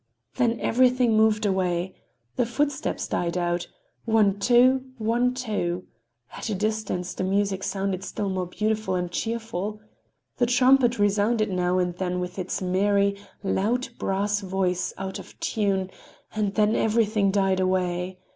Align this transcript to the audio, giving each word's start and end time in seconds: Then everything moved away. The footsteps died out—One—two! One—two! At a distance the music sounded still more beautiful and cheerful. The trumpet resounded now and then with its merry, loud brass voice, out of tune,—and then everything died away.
Then 0.37 0.59
everything 0.59 1.15
moved 1.15 1.45
away. 1.45 1.93
The 2.35 2.47
footsteps 2.47 3.07
died 3.07 3.37
out—One—two! 3.37 4.83
One—two! 4.97 5.83
At 6.35 6.49
a 6.49 6.55
distance 6.55 7.13
the 7.13 7.23
music 7.23 7.61
sounded 7.61 8.03
still 8.03 8.27
more 8.27 8.47
beautiful 8.47 8.95
and 8.95 9.11
cheerful. 9.11 9.79
The 10.37 10.47
trumpet 10.47 10.97
resounded 10.97 11.51
now 11.51 11.77
and 11.77 11.95
then 11.97 12.19
with 12.19 12.39
its 12.39 12.63
merry, 12.63 13.15
loud 13.43 13.89
brass 13.99 14.39
voice, 14.41 14.91
out 14.97 15.19
of 15.19 15.39
tune,—and 15.39 16.55
then 16.55 16.75
everything 16.75 17.29
died 17.29 17.59
away. 17.59 18.17